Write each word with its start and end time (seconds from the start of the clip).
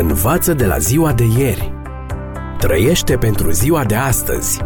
Învață 0.00 0.54
de 0.54 0.66
la 0.66 0.78
ziua 0.78 1.12
de 1.12 1.24
ieri. 1.24 1.72
Trăiește 2.58 3.16
pentru 3.16 3.50
ziua 3.50 3.84
de 3.84 3.94
astăzi. 3.94 4.60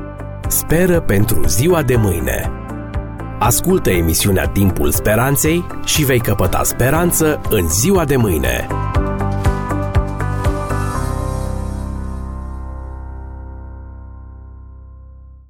Speră 0.48 1.00
pentru 1.00 1.46
ziua 1.46 1.82
de 1.82 1.96
mâine. 1.96 2.50
Ascultă 3.38 3.90
emisiunea 3.90 4.48
Timpul 4.48 4.90
Speranței 4.90 5.66
și 5.84 6.04
vei 6.04 6.20
căpăta 6.20 6.62
speranță 6.62 7.40
în 7.50 7.68
ziua 7.68 8.04
de 8.04 8.16
mâine. 8.16 8.66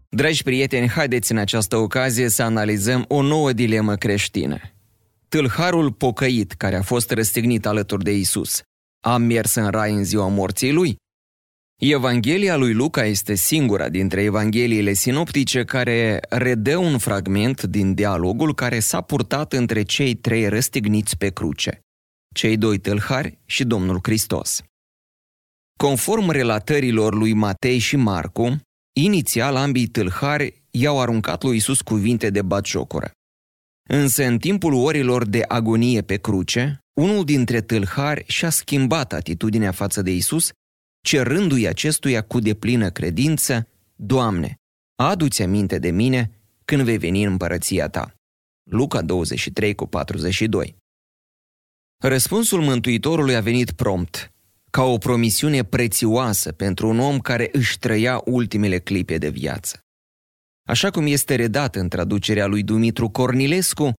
Dragi 0.09 0.43
prieteni, 0.43 0.89
haideți 0.89 1.33
în 1.33 1.39
această 1.39 1.77
ocazie 1.77 2.29
să 2.29 2.43
analizăm 2.43 3.05
o 3.09 3.23
nouă 3.23 3.53
dilemă 3.53 3.95
creștină. 3.95 4.61
Tâlharul 5.29 5.93
pocăit 5.93 6.53
care 6.53 6.77
a 6.77 6.83
fost 6.83 7.11
răstignit 7.11 7.67
alături 7.67 8.05
de 8.05 8.12
Isus 8.12 8.62
a 9.05 9.16
mers 9.16 9.54
în 9.54 9.71
rai 9.71 9.93
în 9.93 10.04
ziua 10.04 10.29
morții 10.29 10.72
lui? 10.72 10.96
Evanghelia 11.81 12.57
lui 12.57 12.72
Luca 12.72 13.04
este 13.04 13.35
singura 13.35 13.89
dintre 13.89 14.22
evangheliile 14.22 14.93
sinoptice 14.93 15.64
care 15.64 16.21
redă 16.29 16.76
un 16.76 16.99
fragment 16.99 17.62
din 17.62 17.95
dialogul 17.95 18.54
care 18.54 18.79
s-a 18.79 19.00
purtat 19.00 19.53
între 19.53 19.82
cei 19.82 20.14
trei 20.14 20.49
răstigniți 20.49 21.17
pe 21.17 21.31
cruce, 21.31 21.81
cei 22.35 22.57
doi 22.57 22.79
tâlhari 22.79 23.39
și 23.45 23.64
Domnul 23.64 23.99
Hristos. 24.03 24.62
Conform 25.79 26.31
relatărilor 26.31 27.14
lui 27.14 27.32
Matei 27.32 27.79
și 27.79 27.96
Marcu, 27.96 28.61
inițial 28.96 29.57
ambii 29.57 29.87
tâlhari 29.87 30.62
i-au 30.71 31.00
aruncat 31.00 31.43
lui 31.43 31.57
Isus 31.57 31.81
cuvinte 31.81 32.31
de 32.31 32.42
batjocură. 32.42 33.11
Însă 33.89 34.25
în 34.25 34.39
timpul 34.39 34.75
orilor 34.75 35.27
de 35.27 35.42
agonie 35.48 36.03
pe 36.03 36.17
cruce, 36.17 36.78
unul 36.92 37.25
dintre 37.25 37.61
tâlhari 37.61 38.25
și-a 38.27 38.50
schimbat 38.50 39.12
atitudinea 39.12 39.70
față 39.70 40.03
de 40.03 40.11
Isus, 40.11 40.50
cerându-i 41.06 41.67
acestuia 41.67 42.23
cu 42.23 42.39
deplină 42.39 42.91
credință, 42.91 43.67
Doamne, 43.97 44.56
adu-ți 44.95 45.43
aminte 45.43 45.79
de 45.79 45.91
mine 45.91 46.31
când 46.65 46.83
vei 46.83 46.98
veni 46.98 47.23
în 47.25 47.31
împărăția 47.31 47.89
ta. 47.89 48.15
Luca 48.71 49.03
23 49.03 49.75
cu 49.75 49.87
42 49.87 50.77
Răspunsul 52.03 52.62
Mântuitorului 52.62 53.37
a 53.37 53.41
venit 53.41 53.73
prompt, 53.73 54.33
ca 54.71 54.83
o 54.83 54.99
promisiune 54.99 55.65
prețioasă 55.65 56.53
pentru 56.53 56.89
un 56.89 56.99
om 56.99 57.19
care 57.19 57.49
își 57.53 57.78
trăia 57.78 58.23
ultimele 58.25 58.78
clipe 58.78 59.19
de 59.19 59.28
viață. 59.28 59.81
Așa 60.69 60.91
cum 60.91 61.07
este 61.07 61.35
redat 61.35 61.77
în 61.77 61.89
traducerea 61.89 62.47
lui 62.47 62.63
Dumitru 62.63 63.09
Cornilescu, 63.09 63.93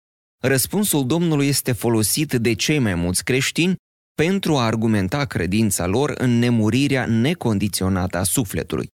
răspunsul 0.43 1.05
Domnului 1.05 1.47
este 1.47 1.71
folosit 1.71 2.33
de 2.33 2.53
cei 2.53 2.79
mai 2.79 2.95
mulți 2.95 3.23
creștini 3.23 3.75
pentru 4.15 4.57
a 4.57 4.65
argumenta 4.65 5.25
credința 5.25 5.85
lor 5.85 6.13
în 6.17 6.29
nemurirea 6.29 7.05
necondiționată 7.05 8.17
a 8.17 8.23
sufletului, 8.23 8.87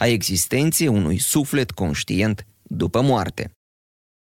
a 0.00 0.06
existenței 0.06 0.86
unui 0.86 1.18
suflet 1.18 1.70
conștient 1.70 2.46
după 2.62 3.00
moarte. 3.00 3.50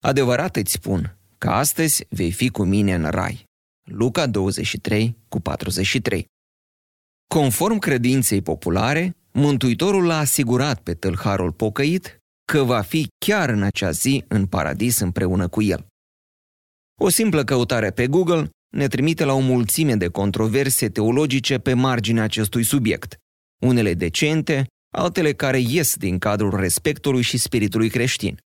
Adevărat 0.04 0.56
îți 0.56 0.72
spun 0.72 1.18
că 1.38 1.50
astăzi 1.50 2.04
vei 2.08 2.32
fi 2.32 2.48
cu 2.48 2.64
mine 2.64 2.94
în 2.94 3.10
rai. 3.10 3.44
Luca 3.90 4.26
23 4.26 5.16
cu 5.28 5.40
43 5.40 6.26
Conform 7.28 7.78
credinței 7.78 8.42
populare, 8.42 9.16
Mântuitorul 9.32 10.04
l-a 10.04 10.18
asigurat 10.18 10.80
pe 10.80 10.94
tâlharul 10.94 11.52
pocăit 11.52 12.17
că 12.52 12.62
va 12.62 12.80
fi 12.80 13.08
chiar 13.18 13.48
în 13.48 13.62
acea 13.62 13.90
zi 13.90 14.24
în 14.28 14.46
paradis 14.46 14.98
împreună 14.98 15.48
cu 15.48 15.62
el. 15.62 15.86
O 17.00 17.08
simplă 17.08 17.44
căutare 17.44 17.90
pe 17.90 18.06
Google 18.06 18.50
ne 18.76 18.86
trimite 18.86 19.24
la 19.24 19.32
o 19.32 19.38
mulțime 19.38 19.94
de 19.94 20.08
controverse 20.08 20.88
teologice 20.88 21.58
pe 21.58 21.72
marginea 21.74 22.22
acestui 22.22 22.62
subiect, 22.62 23.16
unele 23.62 23.94
decente, 23.94 24.66
altele 24.94 25.32
care 25.32 25.58
ies 25.58 25.96
din 25.96 26.18
cadrul 26.18 26.60
respectului 26.60 27.22
și 27.22 27.36
spiritului 27.38 27.90
creștin. 27.90 28.38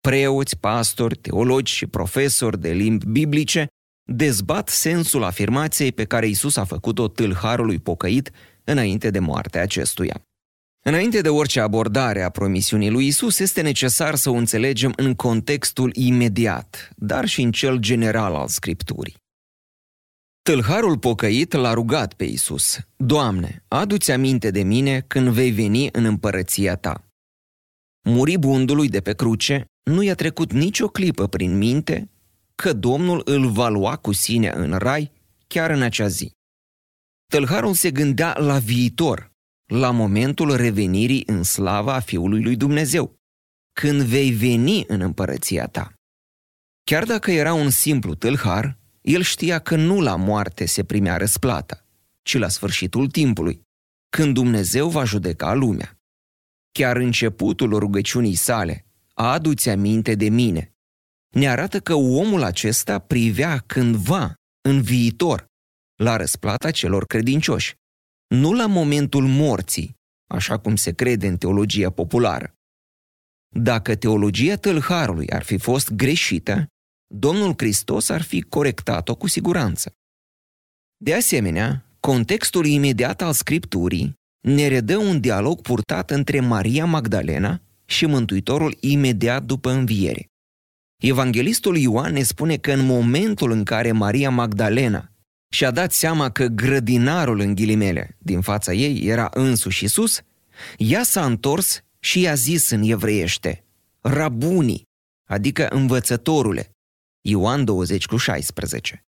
Preoți, 0.00 0.58
pastori, 0.58 1.16
teologi 1.16 1.72
și 1.72 1.86
profesori 1.86 2.60
de 2.60 2.72
limbi 2.72 3.06
biblice 3.06 3.66
dezbat 4.10 4.68
sensul 4.68 5.24
afirmației 5.24 5.92
pe 5.92 6.04
care 6.04 6.26
Isus 6.26 6.56
a 6.56 6.64
făcut-o 6.64 7.08
tâlharului 7.08 7.78
pocăit 7.78 8.30
înainte 8.64 9.10
de 9.10 9.18
moartea 9.18 9.62
acestuia. 9.62 10.24
Înainte 10.86 11.20
de 11.20 11.28
orice 11.28 11.60
abordare 11.60 12.22
a 12.22 12.30
promisiunii 12.30 12.90
lui 12.90 13.06
Isus, 13.06 13.38
este 13.38 13.60
necesar 13.60 14.14
să 14.14 14.30
o 14.30 14.32
înțelegem 14.32 14.92
în 14.96 15.14
contextul 15.14 15.90
imediat, 15.94 16.90
dar 16.96 17.26
și 17.26 17.42
în 17.42 17.52
cel 17.52 17.76
general 17.76 18.34
al 18.34 18.48
Scripturii. 18.48 19.14
Tâlharul 20.42 20.98
pocăit 20.98 21.52
l-a 21.52 21.72
rugat 21.72 22.14
pe 22.14 22.24
Isus, 22.24 22.78
Doamne, 22.96 23.64
adu-ți 23.68 24.10
aminte 24.10 24.50
de 24.50 24.62
mine 24.62 25.00
când 25.00 25.28
vei 25.28 25.50
veni 25.50 25.88
în 25.92 26.04
împărăția 26.04 26.76
ta. 26.76 27.04
Muribundului 28.08 28.88
de 28.88 29.00
pe 29.00 29.14
cruce 29.14 29.64
nu 29.82 30.02
i-a 30.02 30.14
trecut 30.14 30.52
nicio 30.52 30.88
clipă 30.88 31.26
prin 31.26 31.56
minte 31.56 32.10
că 32.54 32.72
Domnul 32.72 33.22
îl 33.24 33.50
va 33.50 33.68
lua 33.68 33.96
cu 33.96 34.12
sine 34.12 34.52
în 34.54 34.72
rai 34.72 35.12
chiar 35.46 35.70
în 35.70 35.82
acea 35.82 36.08
zi. 36.08 36.30
Tâlharul 37.32 37.74
se 37.74 37.90
gândea 37.90 38.34
la 38.38 38.58
viitor, 38.58 39.32
la 39.66 39.90
momentul 39.90 40.56
revenirii 40.56 41.22
în 41.26 41.42
slava 41.42 41.94
a 41.94 42.00
Fiului 42.00 42.42
lui 42.42 42.56
Dumnezeu, 42.56 43.14
când 43.72 44.00
vei 44.00 44.30
veni 44.30 44.84
în 44.86 45.00
împărăția 45.00 45.66
ta. 45.66 45.92
Chiar 46.84 47.04
dacă 47.04 47.30
era 47.30 47.52
un 47.52 47.70
simplu 47.70 48.14
tâlhar, 48.14 48.78
el 49.00 49.22
știa 49.22 49.58
că 49.58 49.76
nu 49.76 50.00
la 50.00 50.16
moarte 50.16 50.66
se 50.66 50.84
primea 50.84 51.16
răsplata, 51.16 51.84
ci 52.22 52.36
la 52.38 52.48
sfârșitul 52.48 53.08
timpului, 53.08 53.62
când 54.08 54.34
Dumnezeu 54.34 54.88
va 54.88 55.04
judeca 55.04 55.54
lumea. 55.54 55.98
Chiar 56.72 56.96
începutul 56.96 57.78
rugăciunii 57.78 58.34
sale, 58.34 58.86
adu-ți 59.14 59.68
aminte 59.68 60.14
de 60.14 60.28
mine, 60.28 60.74
ne 61.28 61.48
arată 61.48 61.80
că 61.80 61.94
omul 61.94 62.42
acesta 62.42 62.98
privea 62.98 63.58
cândva, 63.58 64.34
în 64.60 64.82
viitor, 64.82 65.46
la 65.94 66.16
răsplata 66.16 66.70
celor 66.70 67.06
credincioși 67.06 67.74
nu 68.34 68.52
la 68.52 68.66
momentul 68.66 69.26
morții, 69.26 69.96
așa 70.26 70.58
cum 70.58 70.76
se 70.76 70.92
crede 70.92 71.26
în 71.26 71.36
teologia 71.36 71.90
populară. 71.90 72.54
Dacă 73.56 73.94
teologia 73.94 74.56
tâlharului 74.56 75.30
ar 75.30 75.42
fi 75.42 75.58
fost 75.58 75.92
greșită, 75.92 76.66
Domnul 77.14 77.54
Hristos 77.56 78.08
ar 78.08 78.22
fi 78.22 78.42
corectat-o 78.42 79.14
cu 79.14 79.26
siguranță. 79.26 79.92
De 80.96 81.14
asemenea, 81.14 81.84
contextul 82.00 82.66
imediat 82.66 83.22
al 83.22 83.32
Scripturii 83.32 84.14
ne 84.40 84.66
redă 84.68 84.96
un 84.96 85.20
dialog 85.20 85.60
purtat 85.60 86.10
între 86.10 86.40
Maria 86.40 86.84
Magdalena 86.84 87.60
și 87.84 88.06
Mântuitorul 88.06 88.76
imediat 88.80 89.42
după 89.42 89.70
înviere. 89.70 90.26
Evanghelistul 91.02 91.76
Ioan 91.76 92.12
ne 92.12 92.22
spune 92.22 92.56
că 92.56 92.72
în 92.72 92.86
momentul 92.86 93.50
în 93.50 93.64
care 93.64 93.92
Maria 93.92 94.30
Magdalena 94.30 95.12
și-a 95.54 95.70
dat 95.70 95.92
seama 95.92 96.30
că 96.30 96.46
grădinarul 96.46 97.40
în 97.40 97.54
ghilimele 97.54 98.16
din 98.18 98.40
fața 98.40 98.72
ei 98.72 99.06
era 99.06 99.28
însuși 99.32 99.84
Isus, 99.84 100.20
ea 100.76 101.02
s-a 101.02 101.24
întors 101.24 101.80
și 101.98 102.20
i-a 102.20 102.34
zis 102.34 102.70
în 102.70 102.82
evreiește, 102.82 103.64
Rabuni, 104.00 104.82
adică 105.24 105.68
învățătorule, 105.68 106.70
Ioan 107.20 107.64
20 107.64 108.06
cu 108.06 108.16
16. 108.16 109.04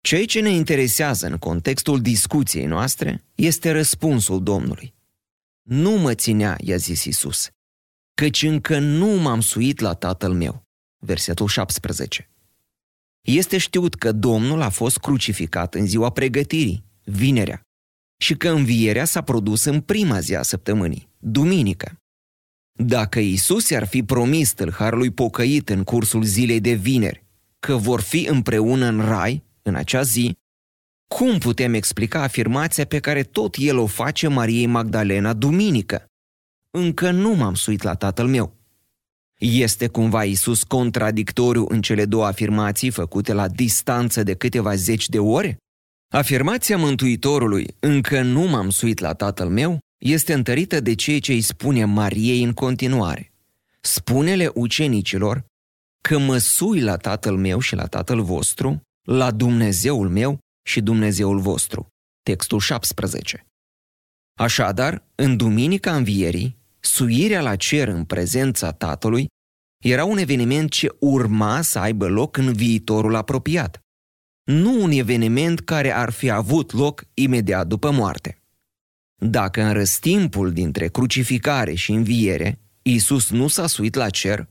Ceea 0.00 0.24
ce 0.24 0.40
ne 0.40 0.50
interesează 0.50 1.26
în 1.26 1.38
contextul 1.38 2.00
discuției 2.00 2.66
noastre 2.66 3.24
este 3.34 3.70
răspunsul 3.70 4.42
Domnului. 4.42 4.94
Nu 5.62 5.90
mă 5.90 6.14
ținea, 6.14 6.56
i-a 6.60 6.76
zis 6.76 7.04
Isus, 7.04 7.48
căci 8.14 8.42
încă 8.42 8.78
nu 8.78 9.06
m-am 9.06 9.40
suit 9.40 9.80
la 9.80 9.94
tatăl 9.94 10.32
meu. 10.32 10.62
Versetul 10.98 11.46
17. 11.46 12.31
Este 13.22 13.58
știut 13.58 13.94
că 13.94 14.12
Domnul 14.12 14.60
a 14.60 14.68
fost 14.68 14.98
crucificat 14.98 15.74
în 15.74 15.86
ziua 15.86 16.10
pregătirii, 16.10 16.84
vinerea, 17.04 17.60
și 18.22 18.36
că 18.36 18.48
învierea 18.48 19.04
s-a 19.04 19.22
produs 19.22 19.64
în 19.64 19.80
prima 19.80 20.20
zi 20.20 20.34
a 20.34 20.42
săptămânii, 20.42 21.08
duminică. 21.18 21.96
Dacă 22.78 23.18
Isus 23.18 23.68
i-ar 23.68 23.86
fi 23.86 24.02
promis 24.02 24.52
tâlharului 24.52 25.10
pocăit 25.10 25.68
în 25.68 25.84
cursul 25.84 26.22
zilei 26.24 26.60
de 26.60 26.72
vineri 26.72 27.24
că 27.58 27.76
vor 27.76 28.00
fi 28.00 28.26
împreună 28.28 28.86
în 28.86 29.00
rai, 29.00 29.42
în 29.62 29.74
acea 29.74 30.02
zi, 30.02 30.36
cum 31.14 31.38
putem 31.38 31.74
explica 31.74 32.22
afirmația 32.22 32.84
pe 32.84 32.98
care 32.98 33.22
tot 33.22 33.54
el 33.58 33.78
o 33.78 33.86
face 33.86 34.28
Mariei 34.28 34.66
Magdalena 34.66 35.32
duminică? 35.32 36.06
Încă 36.70 37.10
nu 37.10 37.34
m-am 37.34 37.54
suit 37.54 37.82
la 37.82 37.94
tatăl 37.94 38.26
meu. 38.26 38.56
Este 39.44 39.88
cumva 39.88 40.24
Isus 40.24 40.62
contradictoriu 40.62 41.66
în 41.68 41.82
cele 41.82 42.04
două 42.04 42.26
afirmații 42.26 42.90
făcute 42.90 43.32
la 43.32 43.48
distanță 43.48 44.22
de 44.22 44.34
câteva 44.34 44.74
zeci 44.74 45.08
de 45.08 45.18
ore? 45.18 45.56
Afirmația 46.12 46.76
Mântuitorului, 46.76 47.66
încă 47.80 48.20
nu 48.20 48.40
m-am 48.40 48.70
suit 48.70 48.98
la 48.98 49.14
tatăl 49.14 49.48
meu, 49.48 49.78
este 49.98 50.32
întărită 50.32 50.80
de 50.80 50.94
ceea 50.94 51.18
ce 51.18 51.32
îi 51.32 51.40
spune 51.40 51.84
Mariei 51.84 52.42
în 52.42 52.52
continuare. 52.52 53.32
Spune-le 53.80 54.50
ucenicilor 54.54 55.44
că 56.08 56.18
mă 56.18 56.38
sui 56.38 56.80
la 56.80 56.96
tatăl 56.96 57.36
meu 57.36 57.58
și 57.58 57.74
la 57.74 57.86
tatăl 57.86 58.22
vostru, 58.22 58.80
la 59.08 59.30
Dumnezeul 59.30 60.08
meu 60.08 60.38
și 60.66 60.80
Dumnezeul 60.80 61.38
vostru. 61.38 61.86
textul 62.22 62.58
17. 62.58 63.46
Așadar, 64.38 65.04
în 65.14 65.36
Duminica 65.36 65.96
Învierii, 65.96 66.60
suirea 66.84 67.40
la 67.40 67.56
cer 67.56 67.88
în 67.88 68.04
prezența 68.04 68.72
Tatălui 68.72 69.26
era 69.84 70.04
un 70.04 70.18
eveniment 70.18 70.70
ce 70.70 70.88
urma 70.98 71.60
să 71.60 71.78
aibă 71.78 72.08
loc 72.08 72.36
în 72.36 72.52
viitorul 72.52 73.14
apropiat, 73.14 73.80
nu 74.44 74.82
un 74.82 74.90
eveniment 74.90 75.60
care 75.60 75.92
ar 75.94 76.10
fi 76.10 76.30
avut 76.30 76.72
loc 76.72 77.04
imediat 77.14 77.66
după 77.66 77.90
moarte. 77.90 78.36
Dacă 79.20 79.62
în 79.62 79.72
răstimpul 79.72 80.52
dintre 80.52 80.88
crucificare 80.88 81.74
și 81.74 81.92
înviere 81.92 82.58
Iisus 82.82 83.30
nu 83.30 83.48
s-a 83.48 83.66
suit 83.66 83.94
la 83.94 84.10
cer, 84.10 84.46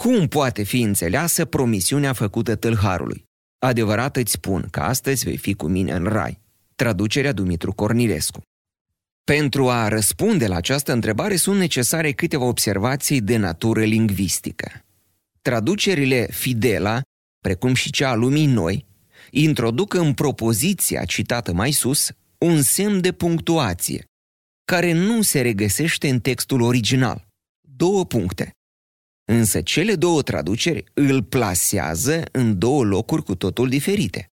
cum 0.00 0.28
poate 0.28 0.62
fi 0.62 0.80
înțeleasă 0.80 1.44
promisiunea 1.44 2.12
făcută 2.12 2.54
tâlharului? 2.54 3.24
Adevărat 3.58 4.16
îți 4.16 4.32
spun 4.32 4.68
că 4.70 4.80
astăzi 4.80 5.24
vei 5.24 5.36
fi 5.36 5.54
cu 5.54 5.66
mine 5.66 5.92
în 5.92 6.04
rai. 6.04 6.40
Traducerea 6.74 7.32
Dumitru 7.32 7.72
Cornilescu. 7.72 8.40
Pentru 9.34 9.70
a 9.70 9.88
răspunde 9.88 10.46
la 10.46 10.56
această 10.56 10.92
întrebare 10.92 11.36
sunt 11.36 11.58
necesare 11.58 12.12
câteva 12.12 12.44
observații 12.44 13.20
de 13.20 13.36
natură 13.36 13.84
lingvistică. 13.84 14.84
Traducerile 15.42 16.26
Fidela, 16.30 17.02
precum 17.40 17.74
și 17.74 17.90
cea 17.90 18.08
a 18.08 18.14
lumii 18.14 18.46
noi, 18.46 18.86
introduc 19.30 19.94
în 19.94 20.14
propoziția 20.14 21.04
citată 21.04 21.52
mai 21.52 21.70
sus 21.70 22.10
un 22.38 22.62
semn 22.62 23.00
de 23.00 23.12
punctuație, 23.12 24.04
care 24.64 24.92
nu 24.92 25.22
se 25.22 25.40
regăsește 25.40 26.08
în 26.08 26.20
textul 26.20 26.60
original. 26.60 27.26
Două 27.60 28.04
puncte. 28.04 28.50
Însă 29.24 29.60
cele 29.60 29.94
două 29.94 30.22
traduceri 30.22 30.84
îl 30.94 31.22
plasează 31.22 32.22
în 32.32 32.58
două 32.58 32.84
locuri 32.84 33.22
cu 33.22 33.34
totul 33.34 33.68
diferite. 33.68 34.26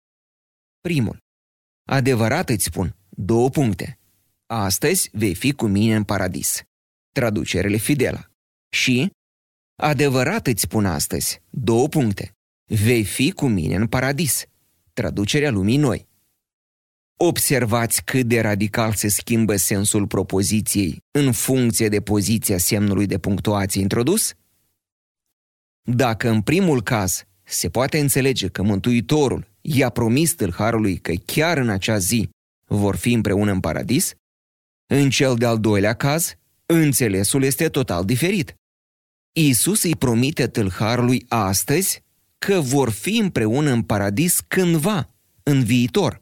Primul. 0.81 1.17
Adevărat 1.89 2.49
îți 2.49 2.63
spun, 2.63 2.95
două 3.09 3.49
puncte. 3.49 3.97
Astăzi 4.45 5.09
vei 5.11 5.35
fi 5.35 5.51
cu 5.51 5.67
mine 5.67 5.95
în 5.95 6.03
paradis. 6.03 6.61
Traducerele 7.11 7.77
Fidela. 7.77 8.25
Și, 8.69 9.11
adevărat 9.75 10.47
îți 10.47 10.61
spun 10.61 10.85
astăzi, 10.85 11.41
două 11.49 11.87
puncte. 11.87 12.31
Vei 12.65 13.03
fi 13.03 13.31
cu 13.31 13.47
mine 13.47 13.75
în 13.75 13.87
paradis. 13.87 14.45
Traducerea 14.93 15.51
lumii 15.51 15.77
noi. 15.77 16.07
Observați 17.19 18.03
cât 18.03 18.25
de 18.25 18.41
radical 18.41 18.93
se 18.93 19.07
schimbă 19.07 19.55
sensul 19.55 20.07
propoziției 20.07 20.97
în 21.11 21.31
funcție 21.31 21.89
de 21.89 22.01
poziția 22.01 22.57
semnului 22.57 23.05
de 23.05 23.17
punctuație 23.17 23.81
introdus? 23.81 24.33
Dacă 25.81 26.29
în 26.29 26.41
primul 26.41 26.81
caz 26.81 27.23
se 27.43 27.69
poate 27.69 27.99
înțelege 27.99 28.47
că 28.47 28.63
Mântuitorul 28.63 29.51
i-a 29.61 29.89
promis 29.89 30.33
tâlharului 30.33 30.97
că 30.97 31.13
chiar 31.25 31.57
în 31.57 31.69
acea 31.69 31.97
zi 31.97 32.29
vor 32.65 32.95
fi 32.95 33.13
împreună 33.13 33.51
în 33.51 33.59
paradis, 33.59 34.13
în 34.87 35.09
cel 35.09 35.35
de-al 35.35 35.59
doilea 35.59 35.93
caz, 35.93 36.33
înțelesul 36.65 37.43
este 37.43 37.69
total 37.69 38.05
diferit. 38.05 38.55
Iisus 39.31 39.83
îi 39.83 39.95
promite 39.95 40.47
tâlharului 40.47 41.25
astăzi 41.27 42.03
că 42.37 42.59
vor 42.59 42.89
fi 42.89 43.17
împreună 43.17 43.71
în 43.71 43.83
paradis 43.83 44.39
cândva, 44.47 45.09
în 45.43 45.63
viitor. 45.63 46.19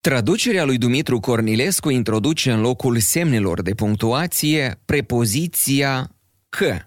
Traducerea 0.00 0.64
lui 0.64 0.78
Dumitru 0.78 1.20
Cornilescu 1.20 1.90
introduce 1.90 2.52
în 2.52 2.60
locul 2.60 2.98
semnelor 2.98 3.62
de 3.62 3.74
punctuație 3.74 4.80
prepoziția 4.84 6.16
că. 6.48 6.78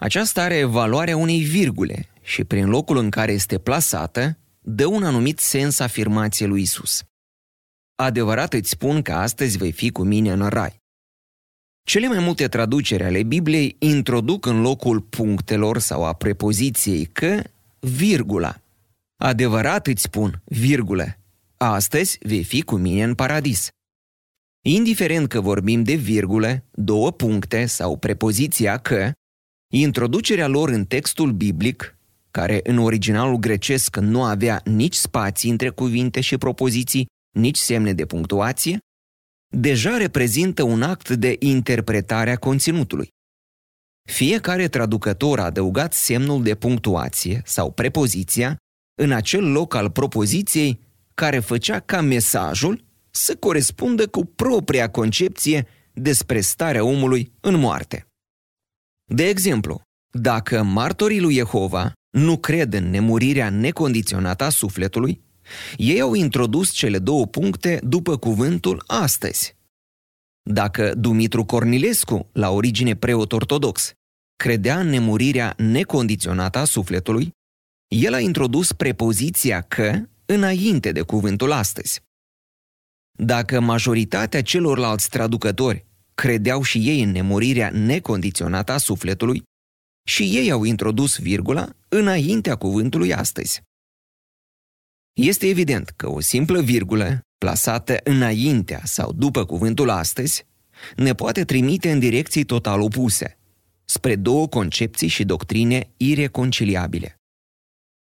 Aceasta 0.00 0.42
are 0.42 0.64
valoarea 0.64 1.16
unei 1.16 1.40
virgule 1.40 2.08
și 2.22 2.44
prin 2.44 2.68
locul 2.68 2.96
în 2.96 3.10
care 3.10 3.32
este 3.32 3.58
plasată, 3.58 4.38
dă 4.60 4.86
un 4.86 5.02
anumit 5.02 5.38
sens 5.38 5.78
afirmației 5.78 6.48
lui 6.48 6.60
Isus. 6.60 7.02
Adevărat 8.00 8.52
îți 8.52 8.70
spun 8.70 9.02
că 9.02 9.12
astăzi 9.12 9.58
vei 9.58 9.72
fi 9.72 9.90
cu 9.90 10.02
mine 10.02 10.32
în 10.32 10.48
rai. 10.48 10.76
Cele 11.82 12.08
mai 12.08 12.18
multe 12.18 12.48
traduceri 12.48 13.04
ale 13.04 13.22
Bibliei 13.22 13.76
introduc 13.78 14.46
în 14.46 14.60
locul 14.60 15.00
punctelor 15.00 15.78
sau 15.78 16.04
a 16.04 16.12
prepoziției 16.12 17.04
că 17.04 17.42
virgula. 17.78 18.60
Adevărat 19.16 19.86
îți 19.86 20.02
spun, 20.02 20.42
virgulă, 20.44 21.16
astăzi 21.56 22.18
vei 22.22 22.42
fi 22.42 22.62
cu 22.62 22.76
mine 22.76 23.02
în 23.02 23.14
paradis. 23.14 23.68
Indiferent 24.64 25.28
că 25.28 25.40
vorbim 25.40 25.82
de 25.82 25.94
virgule, 25.94 26.64
două 26.70 27.12
puncte 27.12 27.66
sau 27.66 27.96
prepoziția 27.96 28.76
că, 28.76 29.12
introducerea 29.72 30.46
lor 30.46 30.68
în 30.68 30.84
textul 30.84 31.32
biblic, 31.32 31.96
care 32.30 32.60
în 32.62 32.78
originalul 32.78 33.36
grecesc 33.36 33.96
nu 33.96 34.22
avea 34.22 34.60
nici 34.64 34.96
spații 34.96 35.50
între 35.50 35.68
cuvinte 35.68 36.20
și 36.20 36.38
propoziții, 36.38 37.08
nici 37.30 37.56
semne 37.56 37.92
de 37.92 38.06
punctuație, 38.06 38.78
deja 39.56 39.96
reprezintă 39.96 40.62
un 40.62 40.82
act 40.82 41.10
de 41.10 41.36
interpretare 41.38 42.30
a 42.30 42.36
conținutului. 42.36 43.08
Fiecare 44.08 44.68
traducător 44.68 45.38
a 45.38 45.44
adăugat 45.44 45.92
semnul 45.92 46.42
de 46.42 46.54
punctuație 46.54 47.42
sau 47.44 47.72
prepoziția 47.72 48.56
în 49.02 49.12
acel 49.12 49.52
loc 49.52 49.74
al 49.74 49.90
propoziției 49.90 50.80
care 51.14 51.38
făcea 51.38 51.80
ca 51.80 52.00
mesajul 52.00 52.84
să 53.10 53.36
corespundă 53.36 54.08
cu 54.08 54.24
propria 54.24 54.90
concepție 54.90 55.66
despre 55.92 56.40
starea 56.40 56.84
omului 56.84 57.32
în 57.40 57.54
moarte. 57.54 58.06
De 59.04 59.28
exemplu, 59.28 59.80
dacă 60.12 60.62
martorii 60.62 61.20
lui 61.20 61.34
Jehova 61.34 61.92
nu 62.10 62.38
cred 62.38 62.72
în 62.72 62.90
nemurirea 62.90 63.50
necondiționată 63.50 64.44
a 64.44 64.48
sufletului, 64.48 65.20
ei 65.76 66.00
au 66.00 66.14
introdus 66.14 66.70
cele 66.70 66.98
două 66.98 67.26
puncte 67.26 67.80
după 67.84 68.16
cuvântul 68.16 68.82
astăzi. 68.86 69.56
Dacă 70.50 70.94
Dumitru 70.94 71.44
Cornilescu, 71.44 72.28
la 72.32 72.50
origine 72.50 72.96
preot 72.96 73.32
ortodox, 73.32 73.92
credea 74.36 74.80
în 74.80 74.88
nemurirea 74.88 75.54
necondiționată 75.56 76.58
a 76.58 76.64
sufletului, 76.64 77.30
el 77.88 78.14
a 78.14 78.20
introdus 78.20 78.72
prepoziția 78.72 79.60
că 79.60 80.00
înainte 80.26 80.92
de 80.92 81.02
cuvântul 81.02 81.52
astăzi. 81.52 82.00
Dacă 83.18 83.60
majoritatea 83.60 84.42
celorlalți 84.42 85.08
traducători 85.08 85.86
credeau 86.14 86.62
și 86.62 86.88
ei 86.88 87.02
în 87.02 87.10
nemurirea 87.10 87.70
necondiționată 87.70 88.72
a 88.72 88.78
sufletului, 88.78 89.42
și 90.08 90.22
ei 90.22 90.50
au 90.50 90.64
introdus 90.64 91.18
virgula 91.18 91.68
înaintea 91.88 92.56
cuvântului 92.56 93.14
astăzi. 93.14 93.62
Este 95.22 95.46
evident 95.46 95.88
că 95.96 96.10
o 96.10 96.20
simplă 96.20 96.60
virgulă, 96.60 97.20
plasată 97.38 98.00
înaintea 98.04 98.80
sau 98.84 99.12
după 99.12 99.44
cuvântul 99.44 99.90
astăzi, 99.90 100.46
ne 100.96 101.14
poate 101.14 101.44
trimite 101.44 101.90
în 101.90 101.98
direcții 101.98 102.44
total 102.44 102.80
opuse, 102.80 103.38
spre 103.84 104.16
două 104.16 104.48
concepții 104.48 105.08
și 105.08 105.24
doctrine 105.24 105.90
ireconciliabile. 105.96 107.14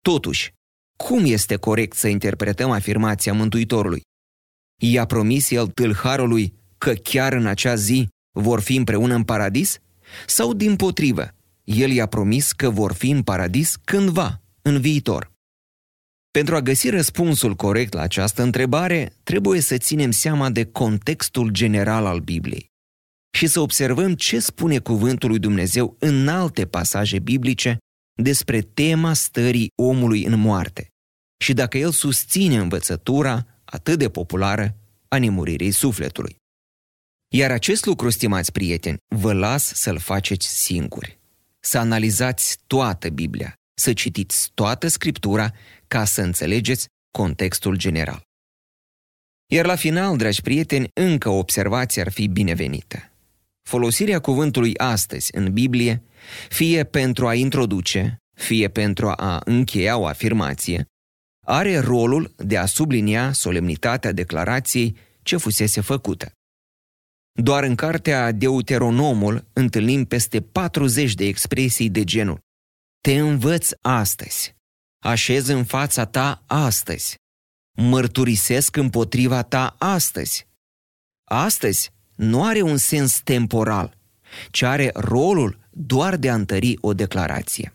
Totuși, 0.01 0.53
cum 0.97 1.25
este 1.25 1.57
corect 1.57 1.97
să 1.97 2.09
interpretăm 2.09 2.71
afirmația 2.71 3.33
Mântuitorului? 3.33 4.01
I-a 4.83 5.05
promis 5.05 5.51
el 5.51 5.67
tâlharului 5.67 6.55
că 6.79 6.93
chiar 6.93 7.33
în 7.33 7.47
acea 7.47 7.75
zi 7.75 8.09
vor 8.33 8.61
fi 8.61 8.77
împreună 8.77 9.15
în 9.15 9.25
paradis? 9.25 9.79
Sau 10.27 10.55
din 10.55 10.77
potrivă, 10.77 11.35
el 11.65 11.91
i-a 11.91 12.07
promis 12.07 12.53
că 12.53 12.71
vor 12.71 12.93
fi 12.93 13.11
în 13.11 13.23
paradis 13.23 13.77
cândva, 13.77 14.41
în 14.63 14.81
viitor? 14.81 15.37
Pentru 16.31 16.55
a 16.57 16.61
găsi 16.61 16.89
răspunsul 16.89 17.55
corect 17.55 17.93
la 17.93 18.01
această 18.01 18.43
întrebare, 18.43 19.13
trebuie 19.23 19.61
să 19.61 19.77
ținem 19.77 20.11
seama 20.11 20.51
de 20.51 20.65
contextul 20.65 21.51
general 21.51 22.07
al 22.07 22.21
Bibliei 22.21 22.71
și 23.37 23.47
să 23.47 23.61
observăm 23.61 24.15
ce 24.15 24.39
spune 24.39 24.79
cuvântul 24.79 25.29
lui 25.29 25.39
Dumnezeu 25.39 25.97
în 25.99 26.29
alte 26.29 26.67
pasaje 26.67 27.19
biblice 27.19 27.77
despre 28.23 28.61
tema 28.61 29.13
stării 29.13 29.73
omului 29.75 30.25
în 30.25 30.39
moarte 30.39 30.89
și 31.45 31.53
dacă 31.53 31.79
el 31.79 31.91
susține 31.91 32.57
învățătura 32.57 33.47
atât 33.65 33.99
de 33.99 34.09
populară 34.09 34.77
a 35.09 35.19
nemuririi 35.19 35.71
sufletului. 35.71 36.37
Iar 37.35 37.51
acest 37.51 37.85
lucru, 37.85 38.11
stimați 38.11 38.53
prieteni, 38.53 38.97
vă 39.15 39.33
las 39.33 39.73
să-l 39.75 39.99
faceți 39.99 40.63
singuri. 40.63 41.19
Să 41.61 41.79
analizați 41.79 42.59
toată 42.67 43.09
Biblia, 43.09 43.55
să 43.79 43.93
citiți 43.93 44.51
toată 44.55 44.89
Scriptura 44.89 45.53
ca 45.89 46.05
să 46.05 46.23
înțelegeți 46.23 46.87
contextul 47.11 47.77
general. 47.77 48.23
Iar 49.53 49.67
la 49.67 49.77
final, 49.77 50.17
dragi 50.17 50.43
prieteni, 50.43 50.89
încă 50.93 51.29
o 51.29 51.39
observație 51.39 52.03
ar 52.03 52.11
fi 52.11 52.27
binevenită. 52.27 53.13
Folosirea 53.69 54.21
cuvântului 54.21 54.79
astăzi 54.79 55.37
în 55.37 55.53
Biblie, 55.53 56.03
fie 56.49 56.85
pentru 56.85 57.27
a 57.27 57.35
introduce, 57.35 58.17
fie 58.37 58.69
pentru 58.69 59.13
a 59.17 59.41
încheia 59.45 59.99
o 59.99 60.07
afirmație, 60.07 60.85
are 61.47 61.79
rolul 61.79 62.35
de 62.37 62.57
a 62.57 62.67
sublinia 62.67 63.33
solemnitatea 63.33 64.13
declarației 64.13 64.97
ce 65.23 65.37
fusese 65.37 65.81
făcută. 65.81 66.33
Doar 67.33 67.65
în 67.65 67.75
cartea 67.75 68.33
Deuteronomul 68.33 69.45
întâlnim 69.53 70.05
peste 70.05 70.41
40 70.41 71.15
de 71.15 71.25
expresii 71.25 71.91
de 71.91 72.05
genul 72.05 72.39
Te 73.01 73.19
învăț 73.19 73.71
astăzi, 73.81 74.57
așez 75.05 75.47
în 75.47 75.65
fața 75.65 76.05
ta 76.05 76.45
astăzi, 76.47 77.15
mărturisesc 77.77 78.77
împotriva 78.77 79.43
ta 79.43 79.77
astăzi. 79.79 80.47
Astăzi 81.25 81.91
nu 82.15 82.45
are 82.45 82.61
un 82.61 82.77
sens 82.77 83.21
temporal, 83.21 83.97
ci 84.51 84.63
are 84.63 84.91
rolul 84.95 85.69
doar 85.71 86.17
de 86.17 86.31
a 86.31 86.35
întări 86.35 86.77
o 86.81 86.95
declarație. 86.95 87.73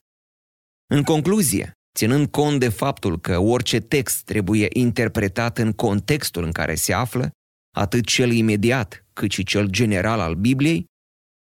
În 0.94 1.04
concluzie, 1.04 1.72
ținând 1.98 2.28
cont 2.28 2.60
de 2.60 2.70
faptul 2.70 3.20
că 3.20 3.38
orice 3.38 3.80
text 3.80 4.24
trebuie 4.24 4.68
interpretat 4.74 5.58
în 5.58 5.72
contextul 5.72 6.44
în 6.44 6.52
care 6.52 6.76
se 6.76 6.94
află, 6.94 7.32
atât 7.76 8.06
cel 8.06 8.32
imediat 8.32 9.06
cât 9.14 9.32
și 9.32 9.44
cel 9.44 9.68
general 9.68 10.20
al 10.20 10.36
Bibliei, 10.36 10.86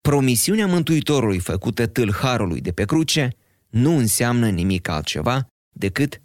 promisiunea 0.00 0.66
Mântuitorului 0.66 1.38
făcută 1.38 1.86
tâlharului 1.86 2.60
de 2.60 2.72
pe 2.72 2.84
cruce 2.84 3.36
nu 3.74 3.96
înseamnă 3.96 4.48
nimic 4.48 4.88
altceva 4.88 5.46
decât 5.76 6.20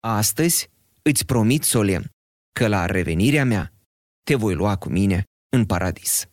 astăzi 0.00 0.70
îți 1.02 1.24
promit 1.24 1.62
solemn 1.62 2.04
că 2.52 2.68
la 2.68 2.86
revenirea 2.86 3.44
mea 3.44 3.72
te 4.22 4.34
voi 4.34 4.54
lua 4.54 4.76
cu 4.76 4.88
mine 4.88 5.24
în 5.56 5.64
paradis. 5.64 6.26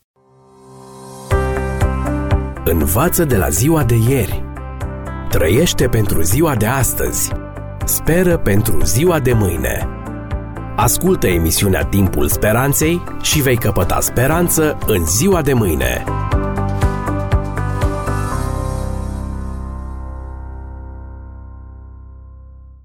Învață 2.65 3.25
de 3.25 3.37
la 3.37 3.49
ziua 3.49 3.83
de 3.83 3.95
ieri. 3.95 4.43
Trăiește 5.29 5.89
pentru 5.89 6.21
ziua 6.21 6.55
de 6.55 6.65
astăzi. 6.65 7.31
Speră 7.85 8.37
pentru 8.37 8.83
ziua 8.83 9.19
de 9.19 9.33
mâine. 9.33 9.87
Ascultă 10.75 11.27
emisiunea 11.27 11.85
Timpul 11.85 12.29
Speranței 12.29 13.03
și 13.21 13.41
vei 13.41 13.57
căpăta 13.57 13.99
speranță 13.99 14.77
în 14.87 15.05
ziua 15.05 15.41
de 15.41 15.53
mâine. 15.53 16.03